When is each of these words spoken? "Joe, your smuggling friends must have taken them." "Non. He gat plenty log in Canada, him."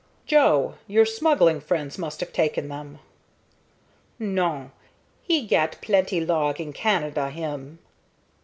"Joe, 0.25 0.79
your 0.87 1.05
smuggling 1.05 1.61
friends 1.61 1.99
must 1.99 2.21
have 2.21 2.33
taken 2.33 2.69
them." 2.69 2.97
"Non. 4.17 4.71
He 5.21 5.45
gat 5.45 5.77
plenty 5.79 6.19
log 6.19 6.59
in 6.59 6.73
Canada, 6.73 7.29
him." 7.29 7.77